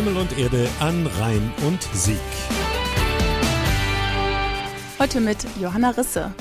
Himmel 0.00 0.16
und 0.16 0.38
Erde 0.38 0.66
an 0.80 1.06
Rhein 1.18 1.52
und 1.66 1.82
Sieg. 1.92 2.16
Heute 4.98 5.20
mit 5.20 5.36
Johanna 5.60 5.90
Risse. 5.90 6.32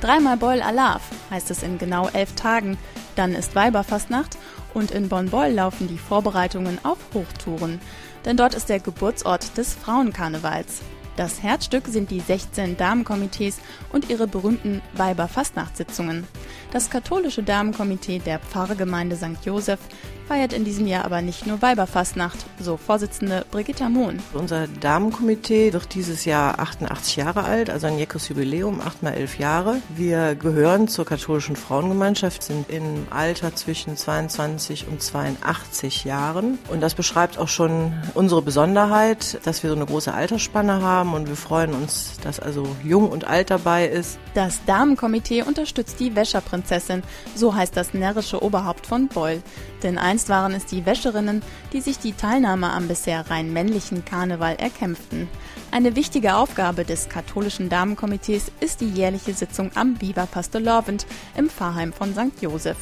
Dreimal 0.00 0.38
Beul 0.38 0.62
Alaf 0.62 1.02
heißt 1.30 1.50
es 1.50 1.62
in 1.62 1.76
genau 1.76 2.08
elf 2.08 2.34
Tagen. 2.34 2.78
Dann 3.14 3.34
ist 3.34 3.54
Weiberfastnacht 3.54 4.38
und 4.72 4.90
in 4.90 5.10
Bonn-Beul 5.10 5.50
laufen 5.50 5.86
die 5.86 5.98
Vorbereitungen 5.98 6.78
auf 6.82 6.96
Hochtouren. 7.12 7.78
Denn 8.24 8.38
dort 8.38 8.54
ist 8.54 8.70
der 8.70 8.80
Geburtsort 8.80 9.58
des 9.58 9.74
Frauenkarnevals. 9.74 10.80
Das 11.18 11.42
Herzstück 11.42 11.88
sind 11.88 12.10
die 12.10 12.20
16 12.20 12.78
Damenkomitees 12.78 13.58
und 13.92 14.08
ihre 14.08 14.26
berühmten 14.26 14.80
Weiberfastnachtssitzungen. 14.94 16.26
Das 16.70 16.88
katholische 16.88 17.42
Damenkomitee 17.42 18.20
der 18.20 18.38
Pfarrgemeinde 18.38 19.16
St. 19.16 19.44
Joseph 19.44 19.80
feiert 20.28 20.52
in 20.52 20.64
diesem 20.64 20.86
Jahr 20.86 21.06
aber 21.06 21.22
nicht 21.22 21.46
nur 21.46 21.62
Weiberfastnacht, 21.62 22.44
so 22.60 22.76
Vorsitzende 22.76 23.46
Brigitta 23.50 23.88
Mohn. 23.88 24.18
Unser 24.34 24.68
Damenkomitee 24.68 25.72
wird 25.72 25.94
dieses 25.94 26.26
Jahr 26.26 26.58
88 26.58 27.16
Jahre 27.16 27.44
alt, 27.44 27.70
also 27.70 27.86
ein 27.86 27.98
Jekos 27.98 28.28
Jubiläum, 28.28 28.82
8 28.82 29.02
mal 29.02 29.14
11 29.14 29.38
Jahre. 29.38 29.80
Wir 29.96 30.34
gehören 30.34 30.86
zur 30.86 31.06
katholischen 31.06 31.56
Frauengemeinschaft, 31.56 32.42
sind 32.42 32.68
im 32.68 33.06
Alter 33.08 33.56
zwischen 33.56 33.96
22 33.96 34.86
und 34.86 35.02
82 35.02 36.04
Jahren. 36.04 36.58
Und 36.70 36.82
das 36.82 36.94
beschreibt 36.94 37.38
auch 37.38 37.48
schon 37.48 37.94
unsere 38.12 38.42
Besonderheit, 38.42 39.40
dass 39.44 39.62
wir 39.62 39.70
so 39.70 39.76
eine 39.76 39.86
große 39.86 40.12
Altersspanne 40.12 40.82
haben 40.82 41.14
und 41.14 41.28
wir 41.28 41.36
freuen 41.36 41.72
uns, 41.72 42.18
dass 42.22 42.38
also 42.38 42.66
jung 42.84 43.08
und 43.08 43.26
alt 43.26 43.48
dabei 43.48 43.88
ist. 43.88 44.18
Das 44.34 44.62
Damenkomitee 44.66 45.42
unterstützt 45.42 45.98
die 46.00 46.14
Wäscherprinzessin, 46.14 47.02
so 47.34 47.54
heißt 47.54 47.74
das 47.74 47.94
närrische 47.94 48.42
Oberhaupt 48.42 48.86
von 48.86 49.08
Beul. 49.08 49.42
Denn 49.82 49.96
einst 50.18 50.28
waren 50.30 50.52
es 50.52 50.66
die 50.66 50.84
Wäscherinnen, 50.84 51.42
die 51.72 51.80
sich 51.80 52.00
die 52.00 52.12
Teilnahme 52.12 52.72
am 52.72 52.88
bisher 52.88 53.30
rein 53.30 53.52
männlichen 53.52 54.04
Karneval 54.04 54.56
erkämpften. 54.56 55.28
Eine 55.70 55.94
wichtige 55.94 56.34
Aufgabe 56.34 56.84
des 56.84 57.08
katholischen 57.08 57.68
Damenkomitees 57.68 58.50
ist 58.58 58.80
die 58.80 58.88
jährliche 58.88 59.32
Sitzung 59.32 59.70
am 59.76 60.00
Viva 60.00 60.26
Pastelovend 60.26 61.06
im 61.36 61.48
Pfarrheim 61.48 61.92
von 61.92 62.14
St. 62.14 62.42
Joseph. 62.42 62.78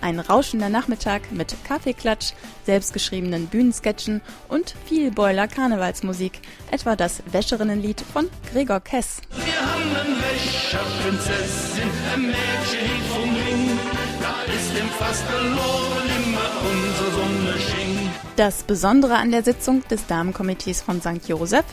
Ein 0.00 0.18
rauschender 0.18 0.68
Nachmittag 0.68 1.30
mit 1.30 1.54
Kaffeeklatsch, 1.62 2.32
selbstgeschriebenen 2.66 3.46
Bühnensketchen 3.46 4.20
und 4.48 4.74
viel 4.86 5.12
Boiler 5.12 5.46
Karnevalsmusik, 5.46 6.40
etwa 6.72 6.96
das 6.96 7.22
Wäscherinnenlied 7.30 8.00
von 8.00 8.28
Gregor 8.50 8.80
Kess. 8.80 9.20
Wir 9.30 9.60
haben 9.60 9.94
eine 9.94 10.16
Wäscherprinzessin, 10.18 11.90
ein 12.14 12.22
Mädchen 12.22 13.02
vom 13.12 13.36
Ring, 13.36 13.78
da 14.30 14.52
ist 14.52 14.78
im 14.78 14.88
Fasteloven 14.90 16.08
immer 16.24 16.50
unsere 16.70 17.10
Sonne 17.10 17.58
schien. 17.58 18.10
Das 18.36 18.62
Besondere 18.62 19.16
an 19.16 19.30
der 19.30 19.42
Sitzung 19.42 19.82
des 19.88 20.06
Damenkomitees 20.06 20.82
von 20.82 21.00
St. 21.00 21.28
Joseph, 21.28 21.64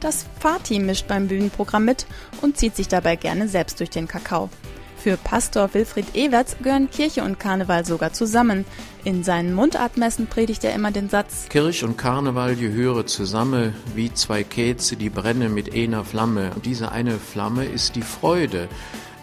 das 0.00 0.26
Fahrteam 0.38 0.86
mischt 0.86 1.08
beim 1.08 1.28
Bühnenprogramm 1.28 1.84
mit 1.84 2.06
und 2.42 2.58
zieht 2.58 2.76
sich 2.76 2.88
dabei 2.88 3.16
gerne 3.16 3.48
selbst 3.48 3.80
durch 3.80 3.90
den 3.90 4.06
Kakao. 4.06 4.50
Für 4.98 5.16
Pastor 5.16 5.72
Wilfried 5.74 6.14
Ewerts 6.14 6.56
gehören 6.62 6.90
Kirche 6.90 7.24
und 7.24 7.38
Karneval 7.38 7.84
sogar 7.84 8.12
zusammen. 8.12 8.64
In 9.04 9.22
seinen 9.22 9.54
Mundartmessen 9.54 10.26
predigt 10.26 10.64
er 10.64 10.74
immer 10.74 10.92
den 10.92 11.10
Satz 11.10 11.46
Kirch 11.50 11.84
und 11.84 11.98
Karneval 11.98 12.56
gehören 12.56 13.06
zusammen 13.06 13.74
wie 13.94 14.12
zwei 14.12 14.44
Käze, 14.44 14.96
die 14.96 15.10
brennen 15.10 15.52
mit 15.52 15.74
einer 15.74 16.04
Flamme. 16.04 16.52
Und 16.54 16.64
diese 16.64 16.90
eine 16.92 17.18
Flamme 17.18 17.66
ist 17.66 17.96
die 17.96 18.02
Freude. 18.02 18.68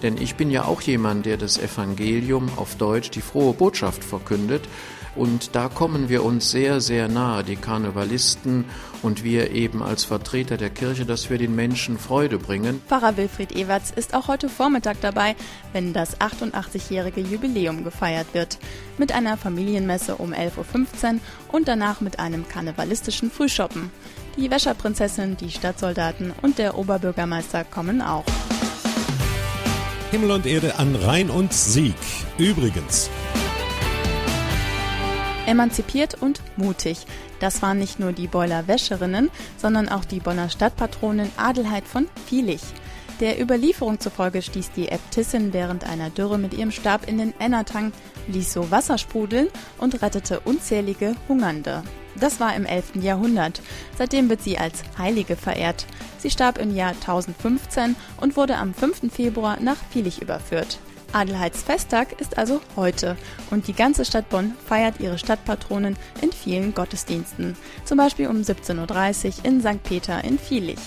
Denn 0.02 0.18
ich 0.18 0.36
bin 0.36 0.52
ja 0.52 0.66
auch 0.66 0.82
jemand, 0.82 1.26
der 1.26 1.38
das 1.38 1.58
Evangelium 1.58 2.50
auf 2.56 2.76
Deutsch, 2.76 3.12
die 3.12 3.22
frohe 3.22 3.54
Botschaft 3.54 4.04
verkündet. 4.04 4.64
Und 5.16 5.56
da 5.56 5.68
kommen 5.68 6.08
wir 6.08 6.24
uns 6.24 6.52
sehr, 6.52 6.80
sehr 6.80 7.10
nahe, 7.10 7.44
die 7.44 7.58
Karnevalisten 7.58 8.64
und 9.02 9.24
wir 9.24 9.52
eben 9.52 9.84
als 9.84 10.06
Vertreter 10.06 10.56
der 10.56 10.70
Kirche, 10.70 11.06
dass 11.06 11.30
wir 11.30 11.38
den 11.38 11.54
Menschen 11.54 11.98
Freude 11.98 12.38
bringen. 12.38 12.82
Pfarrer 12.88 13.18
Wilfried 13.18 13.52
Ewerts 13.52 13.92
ist 13.92 14.14
auch 14.14 14.30
heute 14.30 14.48
Vormittag 14.48 15.02
dabei, 15.02 15.36
wenn 15.74 15.92
das 15.92 16.20
88-jährige 16.22 17.20
Jubiläum 17.20 17.84
gefeiert 17.84 18.28
wird. 18.34 18.58
Mit 18.98 19.12
einer 19.12 19.36
Familienmesse 19.36 20.16
um 20.16 20.32
11.15 20.32 21.16
Uhr 21.16 21.20
und 21.52 21.68
danach 21.68 22.00
mit 22.00 22.20
einem 22.20 22.48
karnevalistischen 22.48 23.32
Frühschoppen. 23.32 23.92
Die 24.38 24.50
Wäscherprinzessin, 24.50 25.36
die 25.36 25.52
Stadtsoldaten 25.52 26.32
und 26.42 26.58
der 26.58 26.78
Oberbürgermeister 26.78 27.66
kommen 27.66 28.02
auch. 28.02 28.24
Himmel 30.12 30.32
und 30.32 30.46
Erde 30.46 30.78
an 30.78 30.94
Rhein 30.98 31.30
und 31.30 31.54
Sieg. 31.54 31.96
Übrigens. 32.38 33.10
Emanzipiert 35.48 36.22
und 36.22 36.42
mutig. 36.58 37.06
Das 37.40 37.62
waren 37.62 37.80
nicht 37.80 37.98
nur 37.98 38.12
die 38.12 38.28
Beuler 38.28 38.68
Wäscherinnen, 38.68 39.32
sondern 39.56 39.88
auch 39.88 40.04
die 40.04 40.20
Bonner 40.20 40.50
Stadtpatronin 40.50 41.32
Adelheid 41.38 41.88
von 41.88 42.08
Vielich. 42.28 42.62
Der 43.22 43.42
Überlieferung 43.42 44.02
zufolge 44.02 44.42
stieß 44.42 44.72
die 44.72 44.90
Äbtissin 44.90 45.54
während 45.54 45.86
einer 45.86 46.10
Dürre 46.10 46.38
mit 46.38 46.54
ihrem 46.56 46.72
Stab 46.72 47.08
in 47.08 47.18
den 47.18 47.34
Ennertang, 47.40 47.94
ließ 48.28 48.52
so 48.52 48.70
Wasser 48.70 48.98
sprudeln 48.98 49.48
und 49.78 50.02
rettete 50.02 50.42
unzählige 50.42 51.16
Hungernde. 51.30 51.84
Das 52.20 52.40
war 52.40 52.56
im 52.56 52.66
11. 52.66 52.96
Jahrhundert. 53.02 53.62
Seitdem 53.98 54.30
wird 54.30 54.42
sie 54.42 54.58
als 54.58 54.84
Heilige 54.98 55.36
verehrt. 55.36 55.86
Sie 56.18 56.30
starb 56.30 56.58
im 56.58 56.76
Jahr 56.76 56.92
1015 56.92 57.96
und 58.18 58.38
wurde 58.38 58.58
am 58.58 58.74
5. 58.74 59.12
Februar 59.12 59.58
nach 59.60 59.78
Vielich 59.92 60.22
überführt. 60.22 60.80
Adelheids 61.14 61.64
Festtag 61.64 62.20
ist 62.22 62.38
also 62.38 62.62
heute 62.76 63.18
und 63.50 63.68
die 63.68 63.74
ganze 63.74 64.06
Stadt 64.06 64.30
Bonn 64.30 64.54
feiert 64.66 65.00
ihre 65.00 65.18
Stadtpatronen 65.18 65.98
in 66.22 66.32
vielen 66.32 66.74
Gottesdiensten, 66.74 67.58
zum 67.84 67.98
Beispiel 67.98 68.28
um 68.28 68.38
17.30 68.38 69.40
Uhr 69.40 69.46
in 69.46 69.62
St. 69.62 69.84
Peter 69.84 70.24
in 70.24 70.40
Vielich. 70.40 70.80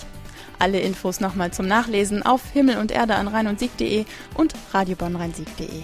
Alle 0.58 0.80
Infos 0.80 1.20
nochmal 1.20 1.50
zum 1.50 1.66
Nachlesen 1.66 2.22
auf 2.22 2.40
Himmel 2.52 2.78
und 2.78 2.90
Erde 2.90 3.16
an 3.16 3.28
Rhein 3.28 3.48
und 3.48 3.58
Sieg.de 3.58 4.04
und 4.34 4.54
radiobonnrheinsieg.de. 4.72 5.82